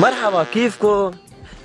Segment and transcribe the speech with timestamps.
[0.00, 1.10] مرحبا كيفكم؟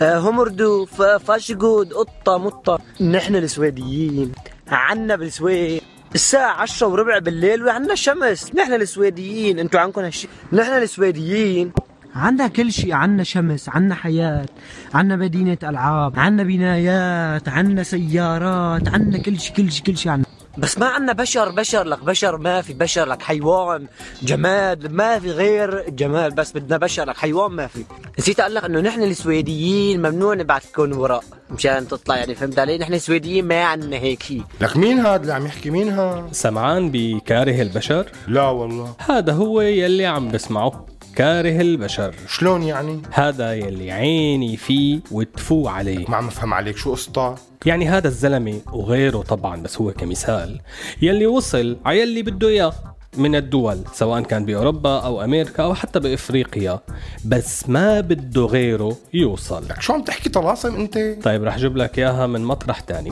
[0.02, 2.80] آه، همردو ف- فاشجود قطة مطة.
[3.02, 4.32] نحن السويديين
[4.68, 5.82] عنا بالسويد.
[6.16, 8.56] الساعة عشرة وربع بالليل وعنا شمس.
[8.56, 9.60] نحن السويديين.
[9.60, 11.72] انتو عندكم هالشي؟ نحن السويديين.
[12.16, 14.46] عنا كل شيء عنا شمس عنا حياة
[14.94, 20.26] عنا مدينة ألعاب عنا بنايات عنا سيارات عنا كل شيء كل شيء كل شيء عنا.
[20.58, 23.88] بس ما عنا بشر بشر لك بشر ما في بشر لك حيوان
[24.24, 27.84] جماد ما في غير جمال بس بدنا بشر لك حيوان ما في.
[28.20, 32.94] نسيت أقول لك إنه نحن السويديين ممنوع نبعثكم وراء مشان تطلع يعني فهمت علي؟ نحن
[32.94, 37.62] السويديين ما عنا هيك شيء لك مين هاد اللي عم يحكي مين هاد سمعان بكاره
[37.62, 38.94] البشر؟ لا والله.
[39.10, 40.86] هذا هو يلي عم بسمعه.
[41.16, 42.16] كاره البشر.
[42.28, 46.06] شلون يعني؟ هذا يلي عيني فيه وتفو عليه.
[46.10, 50.60] ما عم افهم عليك شو قصتك يعني هذا الزلمة وغيره طبعا بس هو كمثال.
[51.02, 52.74] يلي وصل على يلي بده إياه
[53.18, 56.80] من الدول سواء كان بأوروبا أو أمريكا أو حتى بإفريقيا
[57.26, 59.64] بس ما بده غيره يوصل.
[59.70, 63.12] لك شو عم تحكي طلاسم أنت؟ طيب رح جيب لك إياها من مطرح تاني.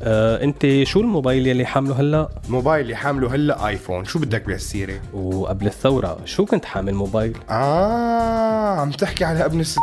[0.00, 4.04] آه، انت شو الموبايل يلي حامله هلا؟ موبايلي حامله هلا آيفون.
[4.04, 9.78] شو بدك بهالسيرة؟ وقبل الثورة شو كنت حامل موبايل؟ آه عم تحكي على ابن الس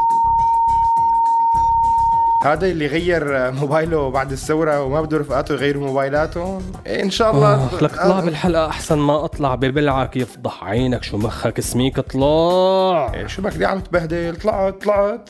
[2.46, 7.66] هذا اللي غير موبايله بعد الثورة وما بده رفقاته يغيروا موبايلاتهم إيه إن شاء الله.
[7.66, 10.18] آخ لك اطلع بالحلقة أحسن ما أطلع ببلعك.
[10.18, 15.30] يفضح عينك شو مخك سميك اطلع إيه شو بك ليه عم تبهدل؟ طلعت طلعت.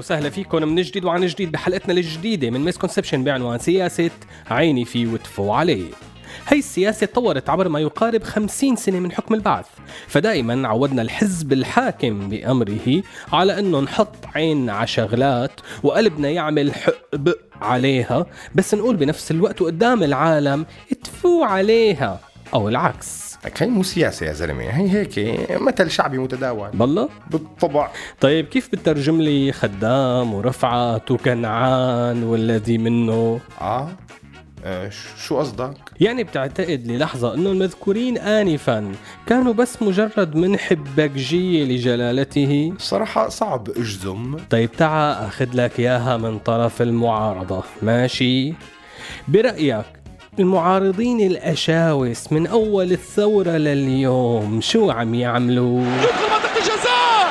[0.00, 4.10] وسهلا فيكم من جديد وعن جديد بحلقتنا الجديدة من misconception بعنوان سياسة
[4.50, 5.90] عيني فيه وتفو عليه
[6.48, 9.66] هي السياسة تطورت عبر ما يقارب 50 سنة من حكم البعث
[10.06, 13.02] فدائما عودنا الحزب الحاكم بأمره
[13.32, 20.02] على أنه نحط عين على شغلات وقلبنا يعمل حقب عليها بس نقول بنفس الوقت وقدام
[20.02, 22.20] العالم اتفو عليها
[22.54, 23.29] أو العكس.
[23.44, 26.70] لك هي مو سياسة يا زلمة هي هيك مثل شعبي متداول.
[26.70, 27.88] بالله؟ بالطبع.
[28.20, 33.88] طيب كيف بترجم لي خدام ورفعت وكنعان والذي منه؟ آه
[34.64, 38.92] آه، شو قصدك؟ يعني بتعتقد للحظة أنه المذكورين آنفا
[39.26, 44.36] كانوا بس مجرد من حبكجية لجلالته؟ صراحة صعب أجزم.
[44.50, 47.62] طيب تعا أخذ لك إياها من طرف المعارضة.
[47.82, 48.54] ماشي؟
[49.28, 49.84] برأيك
[50.38, 54.60] المعارضين الأشاوس من أول الثورة لليوم.
[54.60, 57.28] شو عم يعملوا؟ يدخل منطقة الجزاء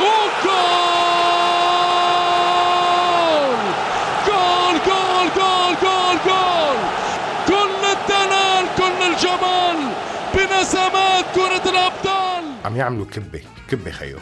[0.00, 0.52] وجول
[4.26, 6.78] جول جول جول جول جول.
[7.46, 9.92] كل الدلال كل الجمال
[10.34, 12.44] بنسمات كرة الأبطال.
[12.64, 14.18] عم يعملوا كبة كبة خيو.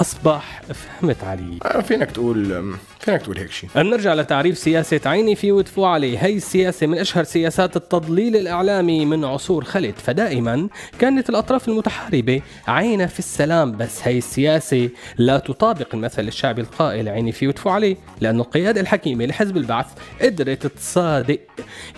[0.00, 1.58] أصبح فهمت علي.
[1.62, 6.36] آه، فينك تقول فينك تقول هيك شيء نرجع لتعريف سياسة عيني في وتفو عليه هي
[6.36, 13.18] السياسة من أشهر سياسات التضليل الإعلامي من عصور خلت فدائما كانت الأطراف المتحاربة عينة في
[13.18, 18.80] السلام بس هي السياسة لا تطابق المثل الشعبي القائل عيني في وتفو عليه لأنه القيادة
[18.80, 19.86] الحكيمة لحزب البعث
[20.22, 21.40] قدرت تصادق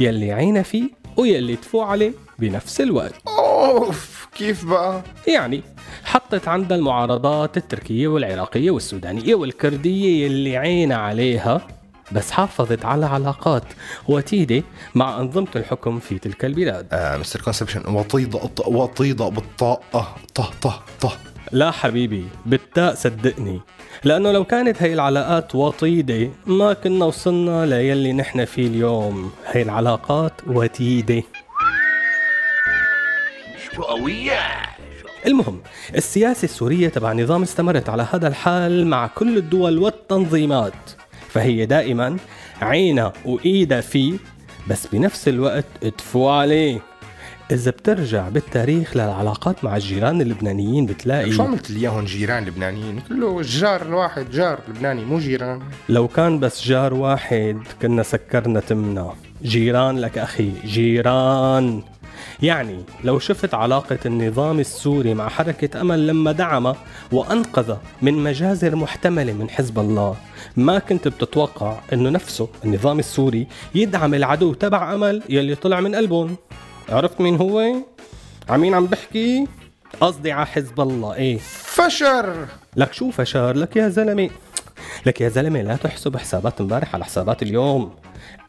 [0.01, 3.15] يلي عينة فيه ويلي تفو عليه بنفس الوقت.
[3.71, 5.63] أوف كيف بقى؟ يعني
[6.05, 11.61] حطت عندها المعارضات التركية والعراقية والسودانية والكردية اللي عينا عليها
[12.13, 13.63] بس حافظت على علاقات
[14.09, 14.63] وتيدة
[14.95, 16.87] مع أنظمة الحكم في تلك البلاد.
[16.93, 21.13] آه مستر كونسبشن وطيدة ط- وطيدة بالطاقة طه طه طه.
[21.53, 23.61] لا حبيبي بالتاء صدقني
[24.05, 29.31] لأنه لو كانت هي العلاقات وطيدة ما كنا وصلنا ليلي نحن فيه اليوم.
[29.47, 30.33] هي العلاقات
[33.81, 34.37] وتيدة
[35.27, 35.61] المهم
[35.97, 40.91] السياسة السورية تبع النظام استمرت على هذا الحال مع كل الدول والتنظيمات
[41.29, 42.17] فهي دائما
[42.63, 44.15] عينها وإيدها فيه
[44.69, 46.81] بس بنفس الوقت ادفوا عليه
[47.51, 53.41] إذا بترجع بالتاريخ للعلاقات مع الجيران اللبنانيين بتلاقي شو عملت لي اياهم جيران لبنانيين؟ كله
[53.41, 55.63] الجار الواحد جار لبناني مو جيران.
[55.89, 59.15] لو كان بس جار واحد كنا سكرنا تمنا.
[59.43, 61.83] جيران لك أخي جيران.
[62.43, 66.75] يعني لو شفت علاقة النظام السوري مع حركة أمل لما دعم
[67.13, 70.17] وأنقذ من مجازر محتملة من حزب الله
[70.57, 76.37] ما كنت بتتوقع أنه نفسه النظام السوري يدعم العدو تبع أمل يلي طلع من قلبهم؟
[76.89, 77.75] عرفت مين هو؟
[78.49, 79.47] عمين عم بحكي؟
[80.01, 81.39] قصدي على حزب الله إيه.
[81.65, 82.47] فشر.
[82.77, 84.31] لك شو فشار لك يا زلمة.
[85.07, 87.93] لك يا زلمة لا تحسب حسابات امبارح على حسابات اليوم.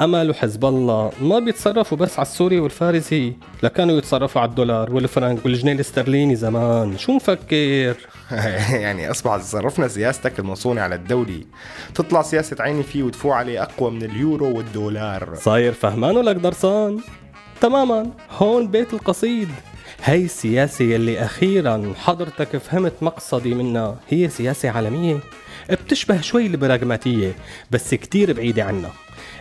[0.02, 3.34] أمل وحزب الله ما بيتصرفوا بس على السوري والفارسي
[3.64, 6.98] لكانوا يتصرفوا على الدولار والفرنك والجنيه الاسترليني زمان.
[6.98, 7.96] شو مفكر؟
[8.84, 11.46] يعني أصبح تصرفنا سياستك المصونة على الدولي.
[11.96, 15.36] تطلع سياسة عيني فيه وتفوع عليه أقوى من اليورو والدولار.
[15.36, 17.00] صاير فهمان ولك درسان
[17.62, 18.08] تماما
[18.38, 19.50] هون بيت القصيد.
[20.04, 23.96] هاي السياسة يلي أخيرا حضرتك فهمت مقصدي منها.
[24.10, 25.20] هي سياسة عالمية.
[25.70, 27.36] بتشبه شوي البراغماتية
[27.72, 28.92] بس كتير بعيدة عنا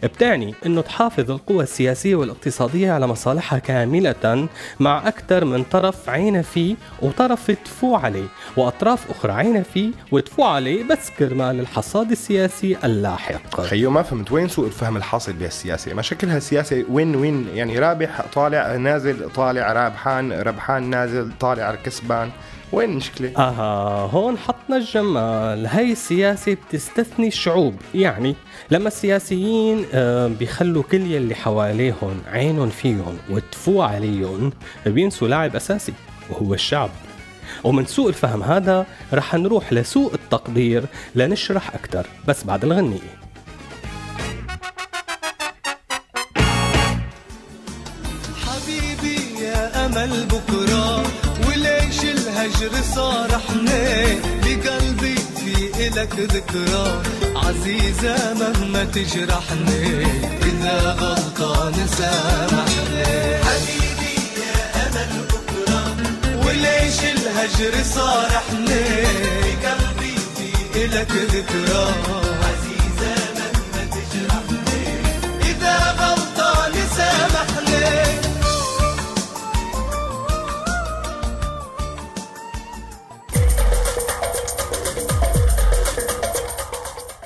[0.03, 4.49] بتعني إنه تحافظ القوى السياسية والاقتصادية على مصالحها كاملة
[4.81, 10.85] مع أكثر من طرف عينها فيه وطرف تفو عليه وأطراف أخرى عينها فيه وتفو عليه
[10.85, 13.61] بس كرمال الحصاد السياسي اللاحق.
[13.61, 14.32] خيو ما فهمت.
[14.32, 19.73] وين سوء الفهم الحاصل بهالسياسة؟ ما شكلها سياسة وين وين؟ يعني رابح طالع نازل طالع
[19.73, 22.31] رابحان ربحان نازل طالع كسبان.
[22.73, 25.67] وين المشكلة؟ أها هون حطنا الجمال.
[25.67, 27.75] هاي السياسة بتستثني الشعوب.
[27.94, 28.35] يعني
[28.71, 34.52] لما السياسيين آه، بيخلوا كل يلي حواليهم عينهم فيهم وتفو عليهم
[34.87, 35.93] بينسوا لاعب أساسي
[36.31, 36.90] وهو الشعب.
[37.64, 40.84] ومن سوء الفهم هذا رح نروح لسوء التقدير
[41.14, 43.20] لنشرح أكثر بس بعد الغنية.
[48.46, 51.02] حبيبي يا أمل بكرة
[51.49, 54.20] وليش الهجر صار حنين
[55.81, 57.03] في الك ذكرى
[57.37, 60.05] عزيزة مهما تجرحني
[60.43, 63.05] إذا غلطان سامحني
[63.44, 65.97] حبيبي يا أمل بكرة
[66.47, 71.94] وليش الهجر صار حنين بقلبي في إلك ذكرى.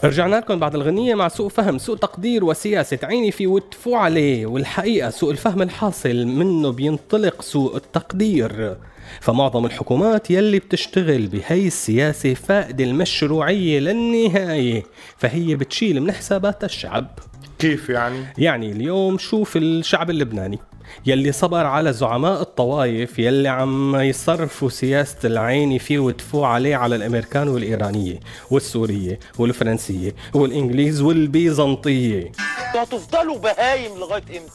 [0.04, 5.10] رجعنا لكم بعد الغنية مع سوء فهم سوء تقدير وسياسة عيني في وتفو عليه والحقيقة
[5.10, 8.76] سوء الفهم الحاصل منه بينطلق سوء التقدير.
[9.20, 14.82] فمعظم الحكومات يلي بتشتغل بهي السياسة فائد المشروعية للنهاية
[15.16, 17.18] فهي بتشيل من حسابات الشعب.
[17.58, 20.58] كيف يعني؟ يعني اليوم شوف الشعب اللبناني.
[21.06, 27.48] يلي صبر على زعماء الطوائف يلي عم يصرفوا سياسة العين فيه وتفو عليه على الأمريكان
[27.48, 28.20] والإيرانية
[28.50, 32.32] والسورية والفرنسية والإنجليز والبيزنطية
[32.74, 34.52] هتفضلوا بهايم لغاية إمتى؟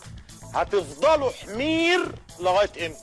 [0.54, 2.00] هتفضلوا حمير
[2.40, 3.00] لغاية إمتى؟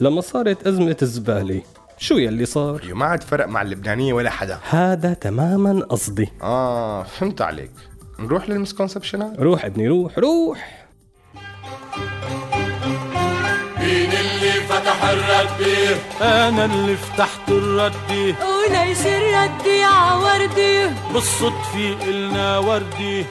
[0.00, 1.62] لما صارت أزمة الزبالة
[1.98, 7.02] شو يلي صار؟ خيو ما عاد فرق مع اللبنانية ولا حدا هذا تماما قصدي آه
[7.02, 7.70] فهمت عليك
[8.18, 10.85] نروح للمسكونسبشنات روح ابني روح روح
[16.20, 23.24] أنا اللي فتحت الردي وليش الردي عوردي بالصدفة إلنا وردي.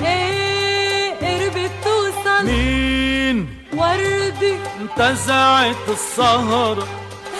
[0.00, 2.46] إيه قربت توصل.
[2.46, 4.54] مين؟ وردي.
[4.80, 6.88] انتزعت السهرة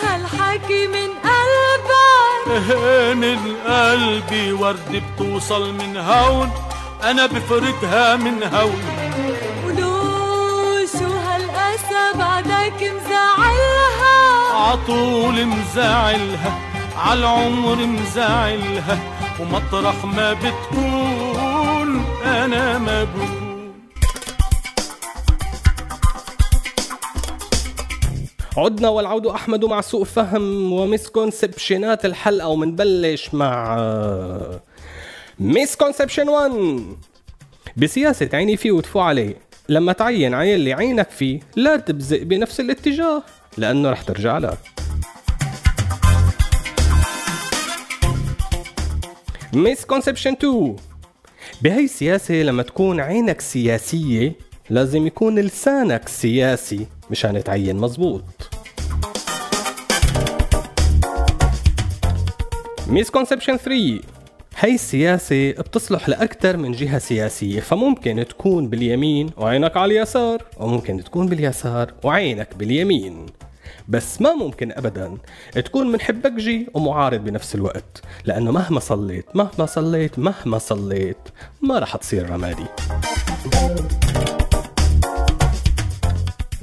[0.03, 4.59] هالحكي من قلبك هين القلب.
[4.59, 6.51] وردي بتوصل من هون.
[7.03, 8.98] أنا بفرقها من هون.
[14.59, 16.59] عطول مزعلها
[16.97, 18.99] عالعمر مزعلها
[19.39, 23.39] ومطرح ما بتكون أنا ما بكون
[28.57, 33.77] عدنا والعود أحمد مع سوء فهم ومسكونسبشنات الحلقة ومنبلش مع
[35.39, 36.51] مسكونسبشن 1
[37.77, 39.35] بسياسة عيني فيه وتفو عليه
[39.69, 43.23] لما تعين على اللي عينك فيه لا تبزق بنفس الاتجاه.
[43.59, 44.57] لأنه رح ترجع لك
[49.53, 50.75] misconception 2
[51.61, 54.35] بهي السياسة لما تكون عينك سياسية
[54.69, 58.23] لازم يكون لسانك سياسي مشان تعين مزبوط.
[62.87, 63.99] misconception 3
[64.57, 71.27] هي السياسة بتصلح لأكثر من جهة سياسية فممكن تكون باليمين وعينك على اليسار وممكن تكون
[71.27, 73.25] باليسار وعينك باليمين.
[73.87, 75.17] بس ما ممكن ابدا.
[75.53, 78.01] تكون من حبكجي ومعارض بنفس الوقت.
[78.25, 81.17] لأنه مهما صليت مهما صليت مهما صليت
[81.61, 82.65] ما رح تصير رمادي.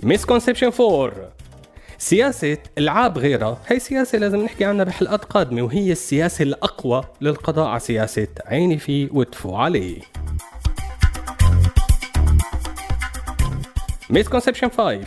[0.03, 1.13] مسكونسبشن 4
[1.99, 3.59] سياسة العاب غيرها.
[3.67, 9.09] هي سياسة لازم نحكي عنها بحلقات قادمة وهي السياسة الأقوى للقضاء على سياسة عيني فيه
[9.13, 10.01] وتفو عليه
[14.11, 15.07] misconception 5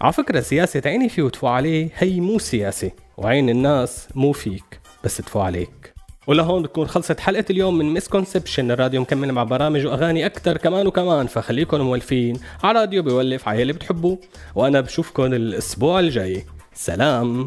[0.00, 2.90] على فكرة سياسة عيني فيه وتفو عليه هي مو سياسة.
[3.16, 5.94] وعين الناس مو فيك بس تفو عليك.
[6.26, 11.26] ولهون بتكون خلصت حلقة اليوم من misconception الراديو مكمل مع برامج وأغاني أكتر كمان وكمان.
[11.26, 14.18] فخليكم مولفين على راديو بيولف على اللي بتحبوه.
[14.54, 16.44] وأنا بشوفكم الأسبوع الجاي.
[16.74, 17.46] سلام.